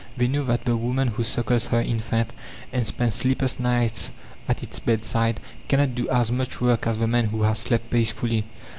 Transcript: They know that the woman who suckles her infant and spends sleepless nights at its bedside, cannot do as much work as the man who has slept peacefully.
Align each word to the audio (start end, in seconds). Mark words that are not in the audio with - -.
They 0.17 0.27
know 0.27 0.43
that 0.45 0.65
the 0.65 0.75
woman 0.75 1.09
who 1.09 1.21
suckles 1.21 1.67
her 1.67 1.79
infant 1.79 2.31
and 2.73 2.87
spends 2.87 3.13
sleepless 3.13 3.59
nights 3.59 4.09
at 4.49 4.63
its 4.63 4.79
bedside, 4.79 5.39
cannot 5.67 5.93
do 5.93 6.09
as 6.09 6.31
much 6.31 6.59
work 6.59 6.87
as 6.87 6.97
the 6.97 7.05
man 7.05 7.25
who 7.25 7.43
has 7.43 7.59
slept 7.59 7.91
peacefully. 7.91 8.45